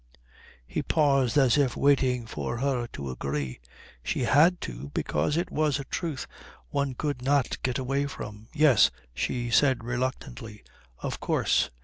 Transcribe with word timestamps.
He 0.65 0.81
paused, 0.81 1.37
as 1.37 1.59
if 1.59 1.77
waiting 1.77 2.25
for 2.25 2.57
her 2.57 2.87
to 2.93 3.11
agree. 3.11 3.59
She 4.01 4.21
had 4.21 4.59
to, 4.61 4.89
because 4.95 5.37
it 5.37 5.51
was 5.51 5.77
a 5.77 5.83
truth 5.83 6.25
one 6.71 6.95
could 6.95 7.21
not 7.21 7.61
get 7.61 7.77
away 7.77 8.07
from. 8.07 8.47
"Yes," 8.51 8.89
she 9.13 9.51
said, 9.51 9.83
reluctantly. 9.83 10.63
"Of 11.03 11.19
course. 11.19 11.69